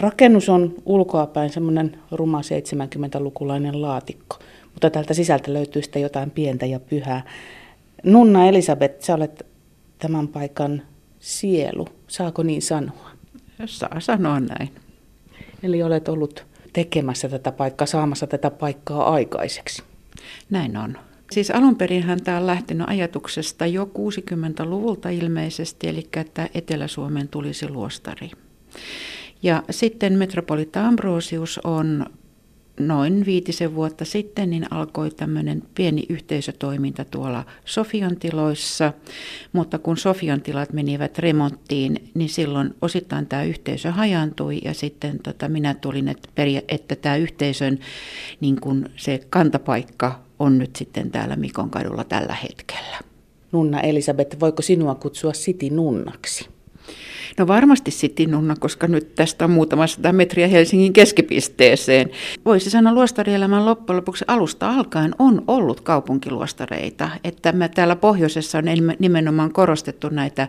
Rakennus 0.00 0.48
on 0.48 0.74
ulkoapäin 0.84 1.50
semmoinen 1.50 1.98
ruma 2.10 2.40
70-lukulainen 2.40 3.82
laatikko, 3.82 4.38
mutta 4.72 4.90
täältä 4.90 5.14
sisältä 5.14 5.52
löytyy 5.52 5.82
sitten 5.82 6.02
jotain 6.02 6.30
pientä 6.30 6.66
ja 6.66 6.80
pyhää. 6.80 7.22
Nunna 8.04 8.46
Elisabeth, 8.46 9.04
sä 9.04 9.14
olet 9.14 9.46
tämän 9.98 10.28
paikan 10.28 10.82
sielu, 11.20 11.88
saako 12.08 12.42
niin 12.42 12.62
sanoa? 12.62 13.10
Saa 13.66 14.00
sanoa 14.00 14.40
näin. 14.40 14.70
Eli 15.62 15.82
olet 15.82 16.08
ollut 16.08 16.46
tekemässä 16.72 17.28
tätä 17.28 17.52
paikkaa, 17.52 17.86
saamassa 17.86 18.26
tätä 18.26 18.50
paikkaa 18.50 19.12
aikaiseksi. 19.12 19.82
Näin 20.50 20.76
on. 20.76 20.98
Siis 21.32 21.50
alun 21.50 21.76
perinhän 21.76 22.22
tämä 22.24 22.38
on 22.38 22.46
lähtenyt 22.46 22.88
ajatuksesta 22.88 23.66
jo 23.66 23.84
60-luvulta 23.84 25.08
ilmeisesti, 25.08 25.88
eli 25.88 26.08
että 26.16 26.48
Etelä-Suomeen 26.54 27.28
tulisi 27.28 27.68
luostari. 27.68 28.30
Ja 29.42 29.62
sitten 29.70 30.12
metropolita 30.12 30.86
Ambrosius 30.86 31.60
on 31.64 32.06
noin 32.80 33.26
viitisen 33.26 33.74
vuotta 33.74 34.04
sitten 34.04 34.50
niin 34.50 34.72
alkoi 34.72 35.10
tämmöinen 35.10 35.62
pieni 35.74 36.06
yhteisötoiminta 36.08 37.04
tuolla 37.04 37.44
Sofian 37.64 38.16
tiloissa, 38.16 38.92
mutta 39.52 39.78
kun 39.78 39.96
Sofian 39.96 40.40
tilat 40.40 40.72
menivät 40.72 41.18
remonttiin, 41.18 42.10
niin 42.14 42.28
silloin 42.28 42.74
osittain 42.82 43.26
tämä 43.26 43.42
yhteisö 43.42 43.92
hajantui 43.92 44.58
ja 44.64 44.74
sitten 44.74 45.18
tota, 45.18 45.48
minä 45.48 45.74
tulin, 45.74 46.08
että, 46.08 46.28
peria- 46.34 46.62
että 46.68 46.96
tämä 46.96 47.16
yhteisön 47.16 47.78
niin 48.40 48.60
kun 48.60 48.88
se 48.96 49.20
kantapaikka 49.30 50.20
on 50.38 50.58
nyt 50.58 50.76
sitten 50.76 51.10
täällä 51.10 51.36
Mikon 51.36 51.70
kadulla 51.70 52.04
tällä 52.04 52.34
hetkellä. 52.34 52.98
Nunna 53.52 53.80
Elisabeth, 53.80 54.40
voiko 54.40 54.62
sinua 54.62 54.94
kutsua 54.94 55.32
Siti 55.32 55.70
Nunnaksi? 55.70 56.48
No 57.38 57.46
varmasti 57.46 57.90
Sitinunna, 57.90 58.54
koska 58.60 58.86
nyt 58.86 59.14
tästä 59.14 59.44
on 59.44 59.50
muutama 59.50 59.86
sata 59.86 60.12
metriä 60.12 60.46
Helsingin 60.46 60.92
keskipisteeseen. 60.92 62.10
Voisi 62.44 62.70
sanoa 62.70 62.94
luostarielämän 62.94 63.66
loppujen 63.66 63.96
lopuksi 63.96 64.24
alusta 64.28 64.70
alkaen 64.70 65.14
on 65.18 65.44
ollut 65.48 65.80
kaupunkiluostareita. 65.80 67.10
Että 67.24 67.52
me 67.52 67.68
täällä 67.68 67.96
pohjoisessa 67.96 68.58
on 68.58 68.64
nimenomaan 68.98 69.52
korostettu 69.52 70.08
näitä, 70.08 70.48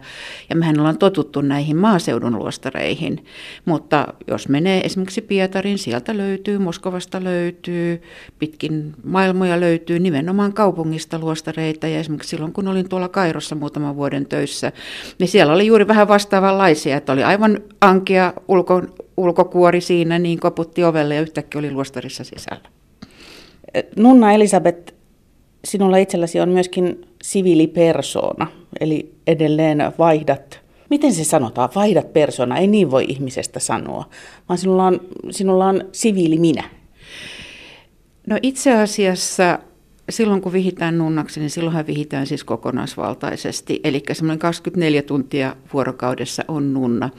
ja 0.49 0.55
mehän 0.55 0.79
ollaan 0.79 0.97
totuttu 0.97 1.41
näihin 1.41 1.77
maaseudun 1.77 2.39
luostareihin. 2.39 3.25
Mutta 3.65 4.07
jos 4.27 4.49
menee 4.49 4.81
esimerkiksi 4.81 5.21
Pietarin, 5.21 5.77
sieltä 5.77 6.17
löytyy, 6.17 6.57
Moskovasta 6.57 7.23
löytyy, 7.23 8.01
pitkin 8.39 8.93
maailmoja 9.03 9.59
löytyy 9.59 9.99
nimenomaan 9.99 10.53
kaupungista 10.53 11.19
luostareita. 11.19 11.87
Ja 11.87 11.99
esimerkiksi 11.99 12.29
silloin, 12.29 12.53
kun 12.53 12.67
olin 12.67 12.89
tuolla 12.89 13.09
Kairossa 13.09 13.55
muutaman 13.55 13.95
vuoden 13.95 14.25
töissä, 14.25 14.71
niin 15.19 15.27
siellä 15.27 15.53
oli 15.53 15.67
juuri 15.67 15.87
vähän 15.87 16.07
vastaavanlaisia 16.07 16.66
erilaisia, 16.67 16.97
että 16.97 17.13
oli 17.13 17.23
aivan 17.23 17.59
ankea 17.81 18.33
ulko, 18.47 18.81
ulkokuori 19.17 19.81
siinä, 19.81 20.19
niin 20.19 20.39
koputti 20.39 20.83
ovelle 20.83 21.15
ja 21.15 21.21
yhtäkkiä 21.21 21.59
oli 21.59 21.71
luostarissa 21.71 22.23
sisällä. 22.23 22.69
Nunna 23.95 24.33
Elisabeth, 24.33 24.93
sinulla 25.65 25.97
itselläsi 25.97 26.39
on 26.39 26.49
myöskin 26.49 27.05
siviilipersona, 27.23 28.47
eli 28.79 29.11
edelleen 29.27 29.79
vaihdat, 29.97 30.59
miten 30.89 31.13
se 31.13 31.23
sanotaan, 31.23 31.69
vaihdat 31.75 32.13
persona, 32.13 32.57
ei 32.57 32.67
niin 32.67 32.91
voi 32.91 33.05
ihmisestä 33.07 33.59
sanoa, 33.59 34.05
vaan 34.49 34.57
sinulla 34.57 34.85
on, 34.85 34.99
sinulla 35.29 35.65
on 35.65 35.81
siviili 35.91 36.37
minä. 36.37 36.63
No 38.27 38.37
itse 38.41 38.73
asiassa 38.73 39.59
silloin 40.09 40.41
kun 40.41 40.53
vihitään 40.53 40.97
nunnaksi, 40.97 41.39
niin 41.39 41.49
silloinhan 41.49 41.87
vihitään 41.87 42.27
siis 42.27 42.43
kokonaisvaltaisesti. 42.43 43.79
Eli 43.83 44.03
semmoinen 44.11 44.39
24 44.39 45.01
tuntia 45.01 45.55
vuorokaudessa 45.73 46.43
on 46.47 46.73
nunna. 46.73 47.09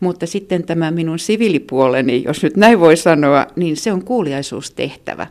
Mutta 0.00 0.26
sitten 0.26 0.64
tämä 0.64 0.90
minun 0.90 1.18
siviilipuoleni, 1.18 2.22
jos 2.24 2.42
nyt 2.42 2.56
näin 2.56 2.80
voi 2.80 2.96
sanoa, 2.96 3.46
niin 3.56 3.76
se 3.76 3.92
on 3.92 4.04
kuuliaisuustehtävä. 4.04 5.26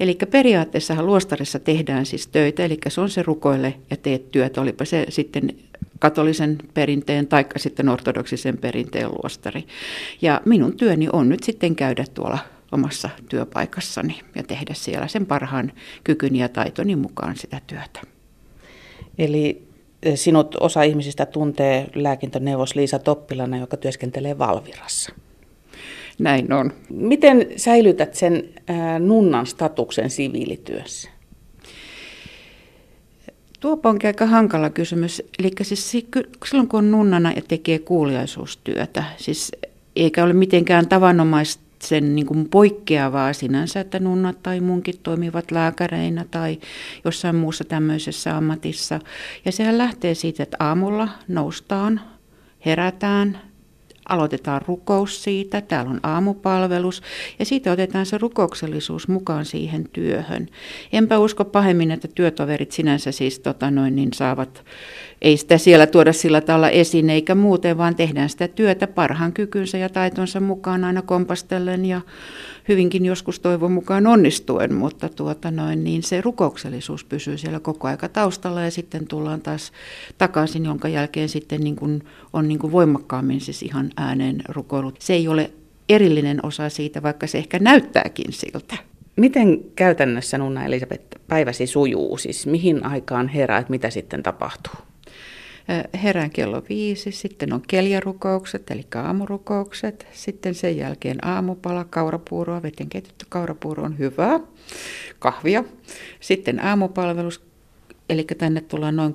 Eli 0.00 0.18
periaatteessa 0.30 1.02
luostarissa 1.02 1.58
tehdään 1.58 2.06
siis 2.06 2.26
töitä, 2.26 2.64
eli 2.64 2.78
se 2.88 3.00
on 3.00 3.10
se 3.10 3.22
rukoille 3.22 3.74
ja 3.90 3.96
teet 3.96 4.30
työtä, 4.30 4.60
olipa 4.60 4.84
se 4.84 5.06
sitten 5.08 5.54
katolisen 5.98 6.58
perinteen 6.74 7.26
tai 7.26 7.44
sitten 7.56 7.88
ortodoksisen 7.88 8.58
perinteen 8.58 9.08
luostari. 9.08 9.64
Ja 10.22 10.40
minun 10.44 10.76
työni 10.76 11.08
on 11.12 11.28
nyt 11.28 11.42
sitten 11.42 11.76
käydä 11.76 12.04
tuolla 12.14 12.38
omassa 12.72 13.10
työpaikassani 13.28 14.20
ja 14.34 14.42
tehdä 14.42 14.74
siellä 14.74 15.08
sen 15.08 15.26
parhaan 15.26 15.72
kykyni 16.04 16.38
ja 16.38 16.48
taitoni 16.48 16.96
mukaan 16.96 17.36
sitä 17.36 17.60
työtä. 17.66 18.00
Eli 19.18 19.62
eh, 20.02 20.18
sinut 20.18 20.56
osa 20.60 20.82
ihmisistä 20.82 21.26
tuntee 21.26 21.90
lääkintöneuvos 21.94 22.74
Liisa 22.74 22.98
Toppilana, 22.98 23.58
joka 23.58 23.76
työskentelee 23.76 24.38
Valvirassa. 24.38 25.12
Näin 26.18 26.52
on. 26.52 26.72
Miten 26.90 27.46
säilytät 27.56 28.14
sen 28.14 28.48
nunnan 28.98 29.46
statuksen 29.46 30.10
siviilityössä? 30.10 31.10
Tuo 33.60 33.80
onkin 33.84 34.08
aika 34.08 34.26
hankala 34.26 34.70
kysymys. 34.70 35.22
Eli 35.38 35.50
siis 35.62 35.90
silloin 35.90 36.68
kun 36.68 36.78
on 36.78 36.90
nunnana 36.90 37.32
ja 37.32 37.42
tekee 37.48 37.78
kuuliaisuustyötä, 37.78 39.04
siis 39.16 39.52
eikä 39.96 40.24
ole 40.24 40.32
mitenkään 40.32 40.88
tavanomaista 40.88 41.62
sen 41.82 42.14
niin 42.14 42.26
kuin 42.26 42.48
poikkeavaa 42.48 43.32
sinänsä, 43.32 43.80
että 43.80 43.98
nunnat 43.98 44.42
tai 44.42 44.60
munkit 44.60 45.02
toimivat 45.02 45.50
lääkäreinä 45.50 46.24
tai 46.30 46.58
jossain 47.04 47.36
muussa 47.36 47.64
tämmöisessä 47.64 48.36
ammatissa. 48.36 49.00
Ja 49.44 49.52
sehän 49.52 49.78
lähtee 49.78 50.14
siitä, 50.14 50.42
että 50.42 50.56
aamulla 50.60 51.08
noustaan, 51.28 52.00
herätään, 52.66 53.38
aloitetaan 54.08 54.62
rukous 54.66 55.22
siitä, 55.22 55.60
täällä 55.60 55.90
on 55.90 56.00
aamupalvelus 56.02 57.02
ja 57.38 57.44
siitä 57.44 57.72
otetaan 57.72 58.06
se 58.06 58.18
rukouksellisuus 58.18 59.08
mukaan 59.08 59.44
siihen 59.44 59.88
työhön. 59.92 60.48
Enpä 60.92 61.18
usko 61.18 61.44
pahemmin, 61.44 61.90
että 61.90 62.08
työtoverit 62.14 62.72
sinänsä 62.72 63.12
siis 63.12 63.38
tota 63.38 63.70
noin, 63.70 63.96
niin 63.96 64.12
saavat, 64.14 64.64
ei 65.22 65.36
sitä 65.36 65.58
siellä 65.58 65.86
tuoda 65.86 66.12
sillä 66.12 66.40
tavalla 66.40 66.70
esiin 66.70 67.10
eikä 67.10 67.34
muuten, 67.34 67.78
vaan 67.78 67.96
tehdään 67.96 68.28
sitä 68.28 68.48
työtä 68.48 68.86
parhaan 68.86 69.32
kykynsä 69.32 69.78
ja 69.78 69.88
taitonsa 69.88 70.40
mukaan 70.40 70.84
aina 70.84 71.02
kompastellen 71.02 71.84
ja 71.84 72.00
hyvinkin 72.68 73.04
joskus 73.04 73.40
toivon 73.40 73.72
mukaan 73.72 74.06
onnistuen, 74.06 74.74
mutta 74.74 75.08
tuota 75.08 75.50
noin, 75.50 75.84
niin 75.84 76.02
se 76.02 76.20
rukouksellisuus 76.20 77.04
pysyy 77.04 77.38
siellä 77.38 77.60
koko 77.60 77.88
aika 77.88 78.08
taustalla 78.08 78.62
ja 78.62 78.70
sitten 78.70 79.06
tullaan 79.06 79.40
taas 79.40 79.72
takaisin, 80.18 80.64
jonka 80.64 80.88
jälkeen 80.88 81.28
sitten 81.28 81.60
niin 81.60 81.76
kuin 81.76 82.02
on 82.32 82.48
niin 82.48 82.58
kuin 82.58 82.72
voimakkaammin 82.72 83.40
siis 83.40 83.62
ihan 83.62 83.90
ääneen 83.96 84.42
rukoilut. 84.48 85.00
Se 85.00 85.12
ei 85.12 85.28
ole 85.28 85.50
erillinen 85.88 86.46
osa 86.46 86.68
siitä, 86.68 87.02
vaikka 87.02 87.26
se 87.26 87.38
ehkä 87.38 87.58
näyttääkin 87.58 88.32
siltä. 88.32 88.76
Miten 89.16 89.60
käytännössä 89.76 90.38
Nunna 90.38 90.64
Elisabeth 90.64 91.04
päiväsi 91.28 91.66
sujuu? 91.66 92.18
Siis 92.18 92.46
mihin 92.46 92.86
aikaan 92.86 93.28
heräät, 93.28 93.68
mitä 93.68 93.90
sitten 93.90 94.22
tapahtuu? 94.22 94.74
herään 96.02 96.30
kello 96.30 96.62
viisi, 96.68 97.12
sitten 97.12 97.52
on 97.52 97.62
keljarukoukset, 97.68 98.70
eli 98.70 98.86
aamurukoukset, 98.94 100.06
sitten 100.12 100.54
sen 100.54 100.76
jälkeen 100.76 101.26
aamupala, 101.26 101.84
kaurapuuroa, 101.84 102.62
veten 102.62 102.88
keitetty 102.88 103.26
kaurapuuro 103.28 103.82
on 103.82 103.98
hyvää, 103.98 104.40
kahvia, 105.18 105.64
sitten 106.20 106.64
aamupalvelus, 106.64 107.40
eli 108.12 108.24
tänne 108.38 108.60
tullaan 108.60 108.96
noin 108.96 109.14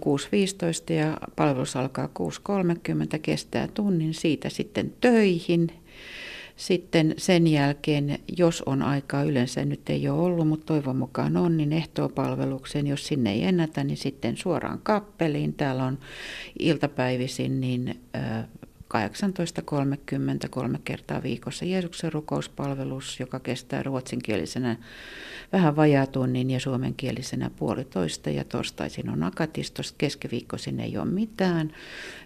6.15 0.90 0.94
ja 0.94 1.18
palvelus 1.36 1.76
alkaa 1.76 2.10
6.30, 2.20 3.20
kestää 3.22 3.68
tunnin, 3.68 4.14
siitä 4.14 4.50
sitten 4.50 4.94
töihin, 5.02 5.68
sitten 6.56 7.14
sen 7.18 7.48
jälkeen, 7.48 8.20
jos 8.38 8.62
on 8.62 8.82
aikaa, 8.82 9.24
yleensä 9.24 9.66
nyt 9.66 9.90
ei 9.90 10.10
ole 10.10 10.22
ollut, 10.22 10.48
mutta 10.48 10.66
toivon 10.66 10.96
mukaan 10.96 11.38
on, 11.38 11.58
niin 11.58 11.74
ehtoopalvelukseen, 11.74 12.88
jos 12.88 13.08
sinne 13.08 13.32
ei 13.32 13.44
ennätä, 13.44 13.84
niin 13.84 13.98
sitten 13.98 14.38
suoraan 14.38 14.80
kappeliin. 14.84 15.54
Täällä 15.54 15.84
on 15.84 16.00
iltapäivisin 16.60 17.62
niin 17.62 18.00
18.30 18.94 20.50
kolme 20.50 20.80
kertaa 20.84 21.24
viikossa 21.24 21.66
Jeesuksen 21.66 22.14
rukouspalvelus, 22.14 23.20
joka 23.20 23.40
kestää 23.40 23.84
ruotsinkielisenä 23.84 24.78
vähän 25.54 25.76
vajaa 25.76 26.06
tunnin 26.08 26.50
ja 26.50 26.60
suomenkielisenä 26.60 27.52
puolitoista 27.56 28.30
ja 28.30 28.44
torstaisin 28.44 29.10
on 29.10 29.24
akatistos, 29.24 29.92
keskiviikkoisin 29.98 30.80
ei 30.80 30.98
ole 30.98 31.06
mitään. 31.06 31.72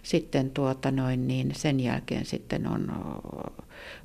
Sitten 0.02 0.50
tuota 0.50 0.90
noin, 0.90 1.28
niin 1.28 1.52
sen 1.54 1.80
jälkeen 1.80 2.24
sitten 2.24 2.66
on 2.66 2.92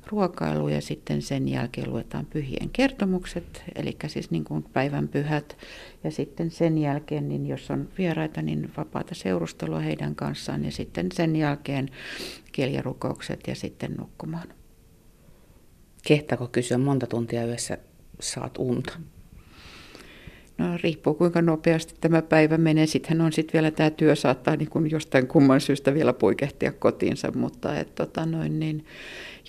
ruokailu 0.06 0.68
ja 0.68 0.80
sitten 0.80 1.22
sen 1.22 1.48
jälkeen 1.48 1.90
luetaan 1.90 2.26
pyhien 2.26 2.70
kertomukset, 2.72 3.62
eli 3.74 3.96
siis 4.06 4.30
niin 4.30 4.44
kuin 4.44 4.62
päivän 4.62 5.08
pyhät. 5.08 5.56
Ja 6.04 6.10
sitten 6.10 6.50
sen 6.50 6.78
jälkeen, 6.78 7.28
niin 7.28 7.46
jos 7.46 7.70
on 7.70 7.88
vieraita, 7.98 8.42
niin 8.42 8.70
vapaata 8.76 9.14
seurustelua 9.14 9.80
heidän 9.80 10.14
kanssaan 10.14 10.64
ja 10.64 10.72
sitten 10.72 11.12
sen 11.12 11.36
jälkeen 11.36 11.88
kielirukoukset 12.58 13.40
ja 13.46 13.54
sitten 13.54 13.94
nukkumaan. 13.98 14.48
Kehtako 16.06 16.48
kysyä 16.48 16.78
monta 16.78 17.06
tuntia 17.06 17.46
yössä 17.46 17.78
saat 18.20 18.58
unta? 18.58 18.92
No 20.58 20.64
riippuu 20.82 21.14
kuinka 21.14 21.42
nopeasti 21.42 21.94
tämä 22.00 22.22
päivä 22.22 22.58
menee. 22.58 22.86
Sittenhän 22.86 23.26
on 23.26 23.32
sitten 23.32 23.52
vielä 23.52 23.70
tämä 23.70 23.90
työ 23.90 24.16
saattaa 24.16 24.56
niin 24.56 24.70
kuin 24.70 24.90
jostain 24.90 25.26
kumman 25.26 25.60
syystä 25.60 25.94
vielä 25.94 26.12
poikehtia 26.12 26.72
kotiinsa, 26.72 27.32
mutta 27.32 27.78
et, 27.78 27.94
tota 27.94 28.26
noin, 28.26 28.60
niin, 28.60 28.84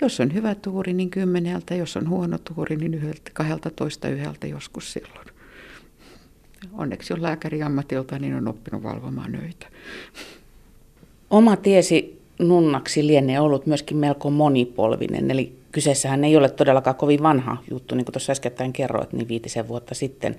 jos 0.01 0.19
on 0.19 0.33
hyvä 0.33 0.55
tuuri, 0.55 0.93
niin 0.93 1.09
kymmeneltä, 1.09 1.75
jos 1.75 1.97
on 1.97 2.09
huono 2.09 2.37
tuuri, 2.37 2.75
niin 2.75 2.93
yhdeltä, 2.93 3.31
kahdelta 3.33 3.69
toista 3.69 4.09
yhdeltä 4.09 4.47
joskus 4.47 4.93
silloin. 4.93 5.27
Onneksi 6.73 7.13
on 7.13 7.21
lääkäri 7.21 7.63
ammatilta, 7.63 8.19
niin 8.19 8.35
on 8.35 8.47
oppinut 8.47 8.83
valvomaan 8.83 9.35
öitä. 9.35 9.67
Oma 11.29 11.55
tiesi 11.55 12.18
nunnaksi 12.39 13.07
lienee 13.07 13.39
ollut 13.39 13.65
myöskin 13.65 13.97
melko 13.97 14.29
monipolvinen, 14.29 15.31
eli 15.31 15.55
kyseessähän 15.71 16.23
ei 16.23 16.37
ole 16.37 16.49
todellakaan 16.49 16.95
kovin 16.95 17.23
vanha 17.23 17.57
juttu, 17.71 17.95
niin 17.95 18.05
kuin 18.05 18.13
tuossa 18.13 18.31
äskettäin 18.31 18.73
kerroit, 18.73 19.13
niin 19.13 19.27
viitisen 19.27 19.67
vuotta 19.67 19.95
sitten 19.95 20.35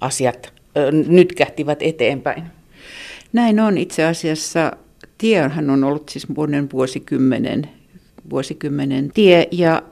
asiat 0.00 0.52
ö, 0.76 0.92
nyt 0.92 1.32
kähtivät 1.32 1.82
eteenpäin. 1.82 2.44
Näin 3.32 3.60
on 3.60 3.78
itse 3.78 4.04
asiassa. 4.04 4.72
Tiehän 5.18 5.70
on 5.70 5.84
ollut 5.84 6.08
siis 6.08 6.28
monen 6.28 6.68
vuosikymmenen, 6.72 7.68
vuosikymmenen 8.30 9.10
tie 9.14 9.48
ja 9.50 9.82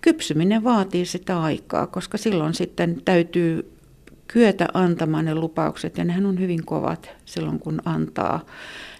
kypsyminen 0.00 0.64
vaatii 0.64 1.06
sitä 1.06 1.42
aikaa, 1.42 1.86
koska 1.86 2.18
silloin 2.18 2.54
sitten 2.54 3.02
täytyy 3.04 3.70
kyetä 4.32 4.68
antamaan 4.74 5.24
ne 5.24 5.34
lupaukset 5.34 5.98
ja 5.98 6.04
nehän 6.04 6.26
on 6.26 6.40
hyvin 6.40 6.64
kovat 6.64 7.10
silloin 7.24 7.58
kun 7.58 7.80
antaa. 7.84 8.46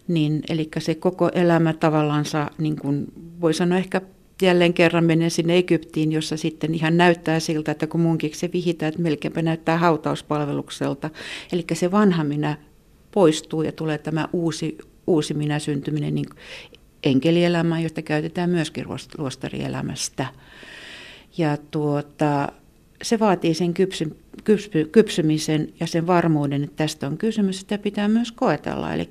Niin, 0.08 0.42
eli 0.48 0.68
se 0.78 0.94
koko 0.94 1.28
elämä 1.34 1.72
tavallaan 1.72 2.24
niin 2.58 2.76
kuin 2.76 3.06
voi 3.40 3.54
sanoa 3.54 3.78
ehkä 3.78 4.00
jälleen 4.42 4.74
kerran 4.74 5.04
menen 5.04 5.30
sinne 5.30 5.56
Egyptiin, 5.56 6.12
jossa 6.12 6.36
sitten 6.36 6.74
ihan 6.74 6.96
näyttää 6.96 7.40
siltä, 7.40 7.72
että 7.72 7.86
kun 7.86 8.00
munkin 8.00 8.34
se 8.34 8.50
vihitään, 8.52 8.88
että 8.88 9.02
melkeinpä 9.02 9.42
näyttää 9.42 9.78
hautauspalvelukselta. 9.78 11.10
Eli 11.52 11.64
se 11.72 11.90
vanha 11.90 12.24
minä 12.24 12.56
poistuu 13.10 13.62
ja 13.62 13.72
tulee 13.72 13.98
tämä 13.98 14.28
uusi, 14.32 14.78
uusi 15.06 15.34
minä 15.34 15.58
syntyminen 15.58 16.14
niin 16.14 16.26
enkelielämään, 17.02 17.82
josta 17.82 18.02
käytetään 18.02 18.50
myöskin 18.50 18.86
luostarielämästä. 19.18 20.26
Ja 21.38 21.56
tuota, 21.70 22.48
se 23.02 23.18
vaatii 23.18 23.54
sen 23.54 23.74
kypsy, 23.74 24.16
kypsy, 24.44 24.84
kypsymisen 24.92 25.68
ja 25.80 25.86
sen 25.86 26.06
varmuuden, 26.06 26.64
että 26.64 26.76
tästä 26.76 27.06
on 27.06 27.18
kysymys. 27.18 27.60
Sitä 27.60 27.78
pitää 27.78 28.08
myös 28.08 28.32
koetella. 28.32 28.94
Eli 28.94 29.10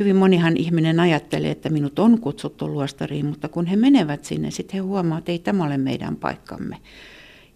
hyvin 0.00 0.16
monihan 0.16 0.56
ihminen 0.56 1.00
ajattelee, 1.00 1.50
että 1.50 1.68
minut 1.68 1.98
on 1.98 2.20
kutsuttu 2.20 2.68
luostariin, 2.68 3.26
mutta 3.26 3.48
kun 3.48 3.66
he 3.66 3.76
menevät 3.76 4.24
sinne, 4.24 4.50
sitten 4.50 4.74
he 4.74 4.80
huomaavat, 4.80 5.18
että 5.18 5.32
ei 5.32 5.38
tämä 5.38 5.64
ole 5.64 5.78
meidän 5.78 6.16
paikkamme. 6.16 6.76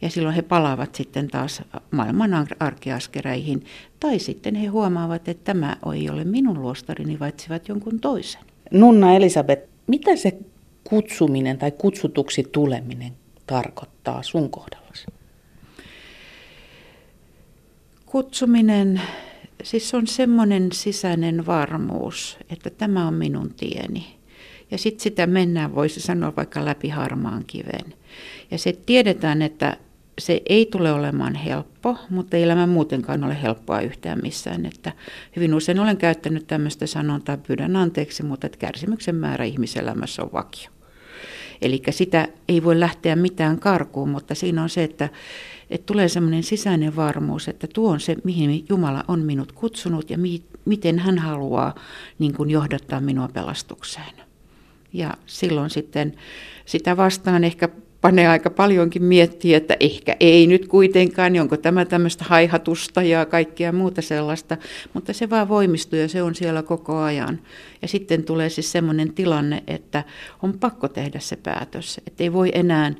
Ja 0.02 0.11
silloin 0.11 0.34
he 0.34 0.43
palaavat 0.43 0.94
sitten 0.94 1.28
taas 1.28 1.62
maailman 1.90 2.46
arkeaskereihin. 2.61 3.64
Tai 4.00 4.19
sitten 4.19 4.55
he 4.55 4.66
huomaavat, 4.66 5.28
että 5.28 5.44
tämä 5.44 5.76
ei 5.94 6.11
ole 6.11 6.25
minun 6.25 6.62
luostarini, 6.62 7.19
vaan 7.19 7.28
etsivät 7.28 7.69
jonkun 7.69 8.00
toisen. 8.00 8.43
Nunna 8.70 9.14
Elisabeth, 9.14 9.62
mitä 9.87 10.16
se 10.16 10.38
kutsuminen 10.84 11.58
tai 11.58 11.70
kutsutuksi 11.70 12.43
tuleminen 12.52 13.12
tarkoittaa 13.46 14.22
sun 14.22 14.50
kohdallasi? 14.50 15.06
Kutsuminen, 18.14 19.00
siis 19.62 19.94
on 19.94 20.06
semmoinen 20.06 20.72
sisäinen 20.72 21.46
varmuus, 21.46 22.38
että 22.50 22.70
tämä 22.70 23.08
on 23.08 23.14
minun 23.14 23.55
tieni. 23.56 24.06
Ja 24.70 24.78
sitten 24.78 25.02
sitä 25.02 25.26
mennään, 25.26 25.75
voisi 25.75 26.00
sanoa 26.00 26.37
vaikka 26.37 26.64
läpi 26.64 26.88
harmaan 26.88 27.44
kiven. 27.46 27.94
Ja 28.50 28.58
se 28.58 28.72
tiedetään, 28.87 29.43
että 29.43 29.76
se 30.19 30.43
ei 30.49 30.66
tule 30.66 30.93
olemaan 30.93 31.34
helppo, 31.34 31.96
mutta 32.11 32.37
ei 32.37 32.43
elämä 32.43 32.66
muutenkaan 32.66 33.25
ole 33.25 33.43
helppoa 33.43 33.81
yhtään 33.81 34.19
missään. 34.22 34.66
Että 34.66 34.93
hyvin 35.37 35.55
usein 35.55 35.81
olen 35.81 35.96
käyttänyt 35.96 36.46
tämmöistä 36.46 36.87
sanontaa, 36.87 37.37
pyydän 37.37 37.76
anteeksi, 37.76 38.22
mutta 38.22 38.46
että 38.46 38.58
kärsimyksen 38.58 39.14
määrä 39.14 39.44
ihmiselämässä 39.44 40.22
on 40.22 40.32
vakio. 40.32 40.70
Eli 41.62 41.82
sitä 41.90 42.28
ei 42.49 42.64
voi 42.64 42.81
lähteä 42.81 43.16
mitään 43.16 43.58
karkuun, 43.58 44.08
mutta 44.08 44.34
siinä 44.34 44.62
on 44.62 44.69
se, 44.69 44.84
että, 44.84 45.08
että 45.75 45.87
tulee 45.87 46.09
semmoinen 46.09 46.43
sisäinen 46.43 46.97
varmuus, 46.97 47.49
että 47.49 47.67
tuo 47.75 47.91
on 47.91 48.00
se, 48.00 48.17
mihin 48.25 48.67
Jumala 48.69 49.05
on 49.09 49.21
minut 49.21 49.53
kutsunut 49.53 50.11
ja 50.11 50.19
mi, 50.19 50.43
miten 50.65 50.99
hän 50.99 51.19
haluaa 51.19 51.75
niin 52.19 52.35
kuin 52.35 52.50
johdattaa 52.50 53.00
minua 53.00 53.29
pelastukseen. 53.29 54.15
Ja 54.93 55.15
silloin 55.26 55.71
sitten 55.71 56.15
sitä 56.67 56.97
vastaan 56.97 57.44
ehkä 57.44 57.69
panee 58.04 58.28
aika 58.28 58.50
paljonkin 58.50 59.02
miettiä, 59.04 59.56
että 59.56 59.76
ehkä 59.80 60.16
ei 60.20 60.46
nyt 60.46 60.68
kuitenkaan, 60.68 61.32
niin 61.32 61.40
onko 61.40 61.56
tämä 61.56 61.84
tämmöistä 61.84 62.24
haihatusta 62.24 63.02
ja 63.02 63.26
kaikkea 63.26 63.72
muuta 63.72 64.02
sellaista, 64.02 64.56
mutta 64.92 65.12
se 65.12 65.30
vaan 65.30 65.48
voimistuu 65.48 65.98
ja 65.98 66.08
se 66.08 66.22
on 66.22 66.34
siellä 66.34 66.62
koko 66.62 66.98
ajan. 66.98 67.40
Ja 67.82 67.88
sitten 67.88 68.24
tulee 68.24 68.48
siis 68.48 68.72
semmoinen 68.72 69.14
tilanne, 69.14 69.62
että 69.66 70.04
on 70.42 70.58
pakko 70.58 70.88
tehdä 70.88 71.20
se 71.20 71.36
päätös, 71.36 72.00
että 72.06 72.24
ei 72.24 72.32
voi 72.32 72.50
enää 72.54 72.92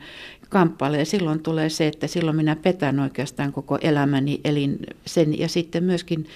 kamppailla 0.49 0.97
ja 0.97 1.05
silloin 1.05 1.43
tulee 1.43 1.69
se, 1.69 1.87
että 1.87 2.07
silloin 2.07 2.37
minä 2.37 2.57
petän 2.57 3.01
oikeastaan 3.01 3.53
koko 3.53 3.79
elämäni, 3.81 4.41
elin 4.45 4.79
sen 5.07 5.39
ja 5.39 5.49
sitten 5.49 5.85
myöskin 5.85 6.27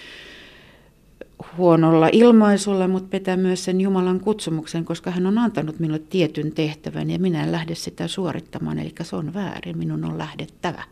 huonolla 1.57 2.09
ilmaisulla, 2.13 2.89
mutta 2.89 3.09
pitää 3.09 3.37
myös 3.37 3.65
sen 3.65 3.81
Jumalan 3.81 4.21
kutsumuksen, 4.21 4.85
koska 4.85 5.11
hän 5.11 5.27
on 5.27 5.39
antanut 5.39 5.79
minulle 5.79 6.03
tietyn 6.11 6.53
tehtävän 6.53 7.11
ja 7.11 7.19
minä 7.19 7.45
en 7.45 7.53
lähde 7.53 7.75
sitä 7.75 8.09
suorittamaan, 8.09 8.79
eli 8.79 8.95
se 9.03 9.17
on 9.17 9.35
väärin, 9.35 9.79
minun 9.79 10.05
on 10.05 10.19
lähdettävä. 10.19 10.83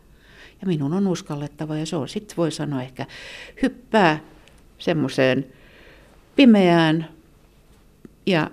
Ja 0.61 0.67
minun 0.67 0.93
on 0.93 1.07
uskallettava 1.07 1.75
ja 1.75 1.85
se 1.85 1.95
on 1.95 2.09
sitten 2.09 2.37
voi 2.37 2.51
sanoa 2.51 2.81
ehkä 2.81 3.05
hyppää 3.61 4.19
semmoiseen 4.77 5.45
pimeään 6.35 7.07
ja 8.25 8.51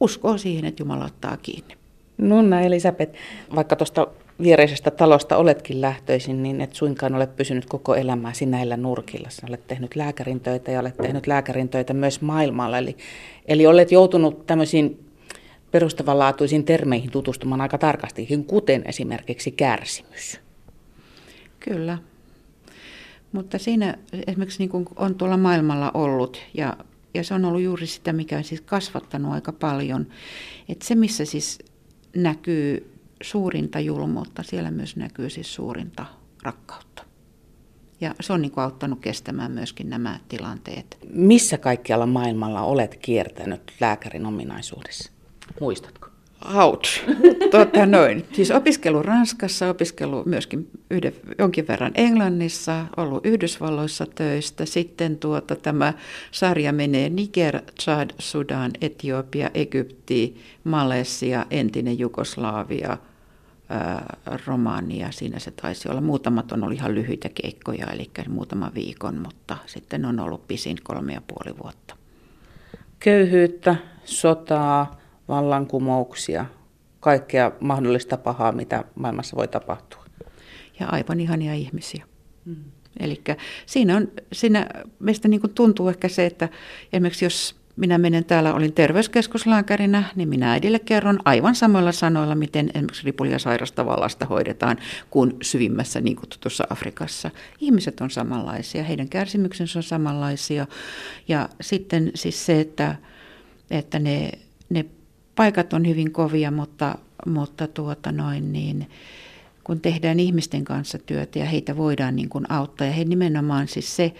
uskoo 0.00 0.38
siihen, 0.38 0.64
että 0.64 0.82
Jumala 0.82 1.04
ottaa 1.04 1.36
kiinni. 1.36 1.76
Nunna 2.18 2.60
Elisabeth, 2.60 3.14
vaikka 3.54 3.76
tuosta 3.76 4.06
viereisestä 4.42 4.90
talosta 4.90 5.36
oletkin 5.36 5.80
lähtöisin, 5.80 6.42
niin 6.42 6.60
et 6.60 6.74
suinkaan 6.74 7.14
ole 7.14 7.26
pysynyt 7.26 7.66
koko 7.66 7.94
elämäsi 7.94 8.46
näillä 8.46 8.76
nurkilla. 8.76 9.30
Sä 9.30 9.46
olet 9.48 9.66
tehnyt 9.66 9.96
lääkärin 9.96 10.40
töitä 10.40 10.70
ja 10.70 10.80
olet 10.80 10.96
tehnyt 10.96 11.26
lääkärin 11.26 11.68
töitä 11.68 11.94
myös 11.94 12.20
maailmalla. 12.20 12.78
Eli, 12.78 12.96
eli 13.46 13.66
olet 13.66 13.92
joutunut 13.92 14.46
tämmöisiin 14.46 15.04
perustavanlaatuisiin 15.70 16.64
termeihin 16.64 17.10
tutustumaan 17.10 17.60
aika 17.60 17.78
tarkastikin, 17.78 18.44
kuten 18.44 18.82
esimerkiksi 18.86 19.50
kärsimys. 19.50 20.40
Kyllä. 21.60 21.98
Mutta 23.32 23.58
siinä 23.58 23.98
esimerkiksi 24.26 24.58
niin 24.58 24.70
kuin 24.70 24.86
on 24.96 25.14
tuolla 25.14 25.36
maailmalla 25.36 25.90
ollut, 25.94 26.40
ja, 26.54 26.76
ja 27.14 27.24
se 27.24 27.34
on 27.34 27.44
ollut 27.44 27.62
juuri 27.62 27.86
sitä, 27.86 28.12
mikä 28.12 28.36
on 28.38 28.44
siis 28.44 28.60
kasvattanut 28.60 29.32
aika 29.32 29.52
paljon. 29.52 30.06
Että 30.68 30.86
se, 30.86 30.94
missä 30.94 31.24
siis 31.24 31.58
näkyy 32.16 32.91
suurinta 33.22 33.80
julmuutta, 33.80 34.42
siellä 34.42 34.70
myös 34.70 34.96
näkyy 34.96 35.30
siis 35.30 35.54
suurinta 35.54 36.06
rakkautta. 36.42 37.04
Ja 38.00 38.14
se 38.20 38.32
on 38.32 38.42
niin 38.42 38.52
kuin 38.52 38.64
auttanut 38.64 39.00
kestämään 39.00 39.52
myöskin 39.52 39.90
nämä 39.90 40.18
tilanteet. 40.28 40.98
Missä 41.12 41.58
kaikkialla 41.58 42.06
maailmalla 42.06 42.62
olet 42.62 42.96
kiertänyt 42.96 43.72
lääkärin 43.80 44.26
ominaisuudessa? 44.26 45.12
Muistatko? 45.60 46.08
Ouch. 46.54 47.04
Tuota, 47.50 47.86
noin. 47.86 48.24
Siis 48.32 48.50
opiskelu 48.50 49.02
Ranskassa, 49.02 49.68
opiskelu 49.68 50.22
myöskin 50.26 50.70
yhden, 50.90 51.12
jonkin 51.38 51.68
verran 51.68 51.92
Englannissa, 51.94 52.86
ollut 52.96 53.26
Yhdysvalloissa 53.26 54.06
töistä. 54.14 54.64
Sitten 54.64 55.18
tuota, 55.18 55.56
tämä 55.56 55.92
sarja 56.30 56.72
menee 56.72 57.08
Niger, 57.08 57.60
Chad, 57.80 58.10
Sudan, 58.18 58.70
Etiopia, 58.80 59.50
Egypti, 59.54 60.36
Malesia, 60.64 61.46
entinen 61.50 61.98
Jugoslavia– 61.98 62.98
Romania. 64.46 65.12
Siinä 65.12 65.38
se 65.38 65.50
taisi 65.50 65.88
olla. 65.88 66.00
Muutamat 66.00 66.52
on 66.52 66.64
ollut 66.64 66.78
ihan 66.78 66.94
lyhyitä 66.94 67.28
keikkoja, 67.28 67.86
eli 67.86 68.10
muutama 68.28 68.70
viikon, 68.74 69.18
mutta 69.18 69.56
sitten 69.66 70.04
on 70.04 70.20
ollut 70.20 70.48
pisin 70.48 70.76
kolme 70.82 71.12
ja 71.12 71.22
puoli 71.26 71.58
vuotta. 71.62 71.96
Köyhyyttä, 72.98 73.76
sotaa, 74.04 75.00
vallankumouksia, 75.28 76.46
kaikkea 77.00 77.52
mahdollista 77.60 78.16
pahaa, 78.16 78.52
mitä 78.52 78.84
maailmassa 78.94 79.36
voi 79.36 79.48
tapahtua. 79.48 80.04
Ja 80.80 80.86
aivan 80.86 81.20
ihania 81.20 81.54
ihmisiä. 81.54 82.04
Mm. 82.44 82.64
Eli 83.00 83.22
siinä 83.66 83.96
on, 83.96 84.08
siinä 84.32 84.66
meistä 84.98 85.28
niin 85.28 85.40
kuin 85.40 85.54
tuntuu 85.54 85.88
ehkä 85.88 86.08
se, 86.08 86.26
että 86.26 86.48
esimerkiksi 86.92 87.24
jos 87.24 87.61
minä 87.76 87.98
menen 87.98 88.24
täällä, 88.24 88.54
olin 88.54 88.72
terveyskeskuslääkärinä, 88.72 90.04
niin 90.14 90.28
minä 90.28 90.52
äidille 90.52 90.78
kerron 90.78 91.18
aivan 91.24 91.54
samoilla 91.54 91.92
sanoilla, 91.92 92.34
miten 92.34 92.70
esimerkiksi 92.74 93.04
ripulia 93.04 93.38
sairastavaa 93.38 94.00
lasta 94.00 94.26
hoidetaan 94.26 94.76
kuin 95.10 95.36
syvimmässä 95.42 96.00
niin 96.00 96.16
kutsutussa 96.16 96.64
Afrikassa. 96.70 97.30
Ihmiset 97.60 98.00
on 98.00 98.10
samanlaisia, 98.10 98.84
heidän 98.84 99.08
kärsimyksensä 99.08 99.78
on 99.78 99.82
samanlaisia. 99.82 100.66
Ja 101.28 101.48
sitten 101.60 102.10
siis 102.14 102.46
se, 102.46 102.60
että, 102.60 102.96
että 103.70 103.98
ne, 103.98 104.30
ne 104.70 104.84
paikat 105.34 105.72
on 105.72 105.88
hyvin 105.88 106.12
kovia, 106.12 106.50
mutta, 106.50 106.98
mutta 107.26 107.66
tuota 107.66 108.12
noin 108.12 108.52
niin, 108.52 108.90
kun 109.64 109.80
tehdään 109.80 110.20
ihmisten 110.20 110.64
kanssa 110.64 110.98
työtä 110.98 111.38
ja 111.38 111.44
heitä 111.44 111.76
voidaan 111.76 112.16
niin 112.16 112.28
kuin 112.28 112.50
auttaa. 112.52 112.86
Ja 112.86 112.92
he 112.92 113.04
nimenomaan 113.04 113.68
siis 113.68 113.96
se, 113.96 114.14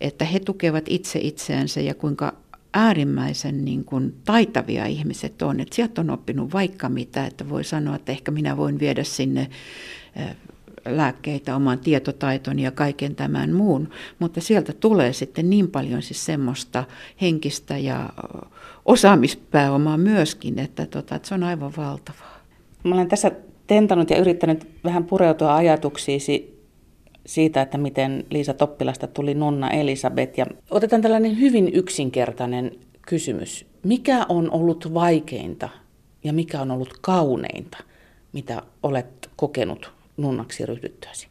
että 0.00 0.24
he 0.24 0.40
tukevat 0.40 0.84
itse 0.88 1.18
itseänsä 1.22 1.80
ja 1.80 1.94
kuinka 1.94 2.32
äärimmäisen 2.74 3.64
niin 3.64 3.84
kuin 3.84 4.14
taitavia 4.24 4.86
ihmiset 4.86 5.42
on. 5.42 5.60
Että 5.60 5.76
sieltä 5.76 6.00
on 6.00 6.10
oppinut 6.10 6.52
vaikka 6.52 6.88
mitä, 6.88 7.26
että 7.26 7.48
voi 7.48 7.64
sanoa, 7.64 7.96
että 7.96 8.12
ehkä 8.12 8.30
minä 8.30 8.56
voin 8.56 8.78
viedä 8.78 9.04
sinne 9.04 9.50
lääkkeitä, 10.84 11.56
oman 11.56 11.78
tietotaitoni 11.78 12.62
ja 12.62 12.70
kaiken 12.70 13.14
tämän 13.14 13.52
muun, 13.52 13.88
mutta 14.18 14.40
sieltä 14.40 14.72
tulee 14.72 15.12
sitten 15.12 15.50
niin 15.50 15.70
paljon 15.70 16.02
siis 16.02 16.24
semmoista 16.26 16.84
henkistä 17.20 17.78
ja 17.78 18.10
osaamispääomaa 18.84 19.96
myöskin, 19.96 20.58
että, 20.58 20.86
tota, 20.86 21.14
että 21.14 21.28
se 21.28 21.34
on 21.34 21.42
aivan 21.42 21.72
valtavaa. 21.76 22.38
Mä 22.84 22.94
olen 22.94 23.08
tässä 23.08 23.30
tentannut 23.66 24.10
ja 24.10 24.18
yrittänyt 24.18 24.68
vähän 24.84 25.04
pureutua 25.04 25.56
ajatuksiisi 25.56 26.57
siitä, 27.28 27.62
että 27.62 27.78
miten 27.78 28.26
Liisa 28.30 28.54
Toppilasta 28.54 29.06
tuli 29.06 29.34
nunna 29.34 29.70
Elisabeth. 29.70 30.38
Ja 30.38 30.46
otetaan 30.70 31.02
tällainen 31.02 31.40
hyvin 31.40 31.74
yksinkertainen 31.74 32.72
kysymys. 33.02 33.66
Mikä 33.84 34.26
on 34.28 34.50
ollut 34.50 34.94
vaikeinta 34.94 35.68
ja 36.24 36.32
mikä 36.32 36.60
on 36.60 36.70
ollut 36.70 36.98
kauneinta, 37.00 37.78
mitä 38.32 38.62
olet 38.82 39.30
kokenut 39.36 39.92
nunnaksi 40.16 40.66
ryhdyttyäsi? 40.66 41.28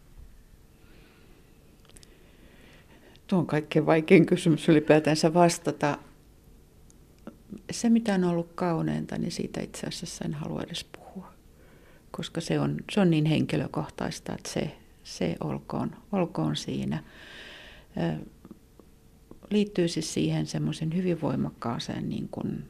Tuo 3.27 3.39
on 3.39 3.47
kaikkein 3.47 3.85
vaikein 3.85 4.25
kysymys 4.25 4.69
ylipäätänsä 4.69 5.33
vastata. 5.33 5.97
Se, 7.71 7.89
mitä 7.89 8.13
on 8.13 8.23
ollut 8.23 8.51
kauneinta, 8.55 9.17
niin 9.17 9.31
siitä 9.31 9.61
itse 9.61 9.87
asiassa 9.87 10.25
en 10.25 10.33
halua 10.33 10.61
edes 10.63 10.83
puhua, 10.83 11.31
koska 12.11 12.41
se 12.41 12.59
on, 12.59 12.77
se 12.91 12.99
on 12.99 13.09
niin 13.09 13.25
henkilökohtaista, 13.25 14.33
että 14.33 14.49
se, 14.49 14.71
se 15.07 15.35
olkoon, 15.39 15.95
olkoon 16.11 16.55
siinä. 16.55 17.03
Liittyy 19.49 19.87
siis 19.87 20.13
siihen 20.13 20.45
semmoisen 20.45 20.95
hyvin 20.95 21.21
voimakkaaseen 21.21 22.09
niin 22.09 22.29
kuin 22.31 22.69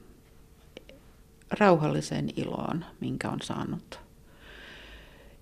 rauhalliseen 1.50 2.30
iloon, 2.36 2.86
minkä 3.00 3.30
on 3.30 3.42
saanut 3.42 4.08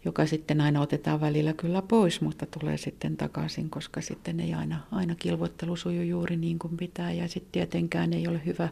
joka 0.05 0.25
sitten 0.25 0.61
aina 0.61 0.81
otetaan 0.81 1.21
välillä 1.21 1.53
kyllä 1.53 1.81
pois, 1.81 2.21
mutta 2.21 2.45
tulee 2.59 2.77
sitten 2.77 3.17
takaisin, 3.17 3.69
koska 3.69 4.01
sitten 4.01 4.39
ei 4.39 4.53
aina, 4.53 4.79
aina 4.91 5.15
kilvoittelu 5.15 5.75
suju 5.75 6.01
juuri 6.01 6.37
niin 6.37 6.59
kuin 6.59 6.77
pitää. 6.77 7.11
Ja 7.11 7.27
sitten 7.27 7.51
tietenkään 7.51 8.13
ei 8.13 8.27
ole 8.27 8.41
hyvä, 8.45 8.69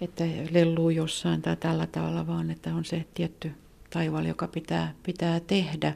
että 0.00 0.24
lelluu 0.50 0.90
jossain 0.90 1.42
tai 1.42 1.56
tällä 1.56 1.86
tavalla, 1.86 2.26
vaan 2.26 2.50
että 2.50 2.74
on 2.74 2.84
se 2.84 3.04
tietty 3.14 3.52
taival, 3.90 4.24
joka 4.24 4.48
pitää, 4.48 4.94
pitää 5.02 5.40
tehdä. 5.40 5.94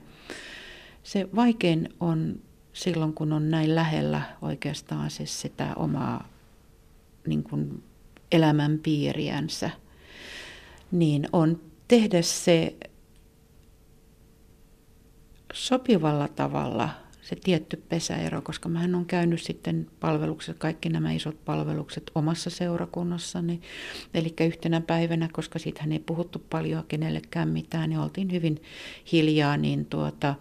Se 1.05 1.29
vaikein 1.37 1.89
on 2.01 2.41
silloin, 2.73 3.13
kun 3.13 3.33
on 3.33 3.51
näin 3.51 3.75
lähellä 3.75 4.23
oikeastaan 4.43 5.11
siis 5.11 5.41
sitä 5.41 5.75
omaa 5.77 6.29
niin 7.27 7.43
kuin 7.43 7.83
elämän 8.33 8.79
piiriänsä, 8.79 9.71
niin 10.93 11.29
on 11.33 11.61
tehdä 11.89 12.23
se 12.23 12.77
sopivalla 15.53 16.29
tavalla 16.29 16.91
se 17.23 17.37
tietty 17.37 17.77
pesäero, 17.89 18.43
koska 18.43 18.69
mä 18.69 18.81
on 18.95 19.07
käynyt 19.07 19.43
sitten 19.43 19.87
palvelukset, 20.01 20.59
kaikki 20.59 20.89
nämä 20.89 21.13
isot 21.13 21.45
palvelukset 21.45 22.11
omassa 22.15 22.51
seurakunnassani. 22.51 23.61
Eli 24.15 24.35
yhtenä 24.47 24.81
päivänä, 24.81 25.29
koska 25.33 25.59
siitähän 25.59 25.93
ei 25.93 25.99
puhuttu 25.99 26.43
paljon 26.51 26.85
kenellekään 26.89 27.49
mitään, 27.49 27.91
niin 27.91 27.99
oltiin 27.99 28.33
hyvin 28.33 28.63
hiljaa, 29.13 29.57
niin 29.57 29.87
tuota, 29.87 30.35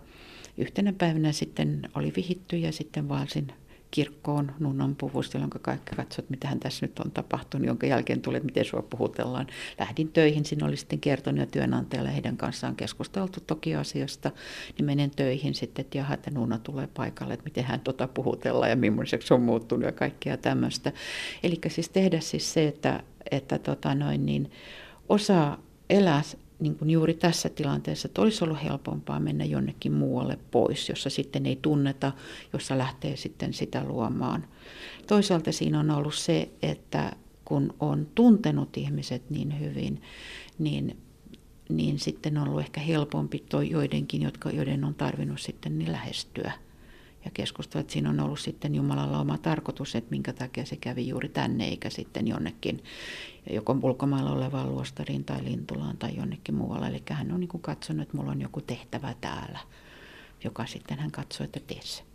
yhtenä 0.57 0.93
päivänä 0.98 1.31
sitten 1.31 1.89
oli 1.95 2.13
vihitty 2.15 2.57
ja 2.57 2.72
sitten 2.72 3.10
valsin 3.10 3.48
kirkkoon 3.93 4.51
nunnan 4.60 4.95
puvusta, 4.95 5.38
jonka 5.38 5.60
kaikki 5.60 5.95
katsovat, 5.95 6.29
mitä 6.29 6.48
hän 6.48 6.60
tässä 6.60 6.86
nyt 6.86 7.00
on 7.00 7.12
tapahtunut, 7.12 7.67
jonka 7.67 7.88
jälkeen 7.88 8.22
tuli, 8.22 8.38
että 8.38 8.45
miten 8.45 8.65
sua 8.65 8.81
puhutellaan. 8.81 9.48
Lähdin 9.79 10.12
töihin, 10.12 10.45
siinä 10.45 10.67
oli 10.67 10.77
sitten 10.77 11.00
kertonut 11.00 11.39
ja 11.39 11.45
työnantajalle 11.45 12.13
heidän 12.13 12.38
kanssaan 12.38 12.75
keskusteltu 12.75 13.39
toki 13.48 13.75
asiasta, 13.75 14.31
niin 14.77 14.86
menen 14.86 15.12
töihin 15.12 15.55
sitten, 15.55 15.86
että 15.86 15.98
jaha, 15.98 16.13
että 16.13 16.31
nunna 16.31 16.60
tulee 16.60 16.88
paikalle, 16.88 17.33
että 17.33 17.43
miten 17.43 17.63
hän 17.63 17.79
tota 17.79 18.07
puhutellaan 18.07 18.69
ja 18.69 18.75
millaiseksi 18.75 19.33
on 19.33 19.41
muuttunut 19.41 19.86
ja 19.86 19.91
kaikkea 19.91 20.38
tämmöistä. 20.38 20.91
Eli 21.43 21.60
siis 21.67 21.89
tehdä 21.89 22.19
siis 22.19 22.53
se, 22.53 22.67
että, 22.67 23.03
että 23.31 23.60
tota 23.60 23.95
noin, 23.95 24.25
niin 24.25 24.51
osaa 25.10 25.62
elää 25.89 26.22
niin 26.63 26.75
kuin 26.75 26.89
juuri 26.89 27.13
tässä 27.13 27.50
tilanteessa, 27.50 28.08
että 28.08 28.22
olisi 28.22 28.43
ollut 28.43 28.63
helpompaa 28.63 29.20
mennä 29.20 29.46
jonnekin 29.46 29.91
muualle 29.91 30.39
pois, 30.51 30.89
jossa 30.89 31.10
sitten 31.10 31.46
ei 31.46 31.60
tunneta, 31.62 32.12
jossa 32.53 32.77
lähtee 32.77 33.15
sitten 33.15 33.53
sitä 33.53 33.84
luomaan. 33.84 34.48
Toisaalta 35.08 35.51
siinä 35.51 35.79
on 35.79 35.91
ollut 35.91 36.15
se, 36.15 36.50
että 36.62 37.12
kun 37.46 37.74
on 37.79 38.08
tuntenut 38.15 38.77
ihmiset 38.77 39.29
niin 39.29 39.60
hyvin, 39.60 40.01
niin, 40.60 40.98
niin 41.70 42.00
sitten 42.00 42.38
on 42.38 42.48
ollut 42.48 42.62
ehkä 42.62 42.82
helpompi 42.82 43.43
toi 43.50 43.70
joidenkin, 43.70 44.22
jotka, 44.22 44.50
joiden 44.50 44.84
on 44.84 44.96
tarvinnut 44.96 45.41
sitten 45.41 45.79
niin 45.79 45.91
lähestyä 45.91 46.51
ja 47.25 47.32
keskustella, 47.34 47.82
että 47.82 47.94
siinä 47.94 48.10
on 48.10 48.20
ollut 48.20 48.39
sitten 48.39 48.75
Jumalalla 48.75 49.20
oma 49.20 49.38
tarkoitus, 49.38 49.96
että 49.96 50.12
minkä 50.12 50.34
takia 50.34 50.65
se 50.65 50.75
kävi 50.75 51.08
juuri 51.08 51.30
tänne 51.30 51.68
eikä 51.68 51.89
sitten 51.89 52.27
jonnekin 52.27 52.84
joko 53.50 53.77
ulkomailla 53.82 54.32
olevaan 54.32 54.70
luostariin 54.70 55.24
tai 55.24 55.44
Lintulaan 55.44 55.98
tai 55.98 56.15
jonnekin 56.15 56.56
muualle. 56.56 56.88
Eli 56.88 57.03
hän 57.10 57.32
on 57.32 57.39
niin 57.39 57.50
katsonut, 57.62 58.01
että 58.01 58.18
mulla 58.18 58.32
on 58.32 58.42
joku 58.42 58.62
tehtävä 58.62 59.15
täällä, 59.22 59.60
joka 60.44 60.65
sitten 60.65 61.00
hän 61.00 61.12
katsoi, 61.12 61.46
että 61.46 61.60
tee 61.68 61.82
se. 61.82 62.12